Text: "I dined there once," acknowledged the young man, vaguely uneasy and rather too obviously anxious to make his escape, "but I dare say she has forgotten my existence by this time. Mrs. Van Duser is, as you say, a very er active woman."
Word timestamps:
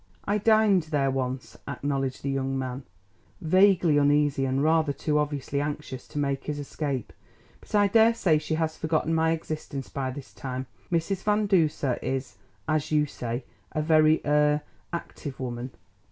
"I 0.25 0.39
dined 0.39 0.81
there 0.89 1.11
once," 1.11 1.57
acknowledged 1.67 2.23
the 2.23 2.31
young 2.31 2.57
man, 2.57 2.85
vaguely 3.39 3.99
uneasy 3.99 4.45
and 4.45 4.63
rather 4.63 4.91
too 4.93 5.19
obviously 5.19 5.61
anxious 5.61 6.07
to 6.07 6.17
make 6.17 6.45
his 6.45 6.57
escape, 6.57 7.13
"but 7.59 7.75
I 7.75 7.85
dare 7.85 8.15
say 8.15 8.39
she 8.39 8.55
has 8.55 8.75
forgotten 8.75 9.13
my 9.13 9.29
existence 9.29 9.89
by 9.89 10.09
this 10.09 10.33
time. 10.33 10.65
Mrs. 10.91 11.21
Van 11.21 11.45
Duser 11.45 11.99
is, 12.01 12.37
as 12.67 12.91
you 12.91 13.05
say, 13.05 13.45
a 13.73 13.81
very 13.83 14.21
er 14.25 14.61
active 14.91 15.39
woman." 15.39 15.69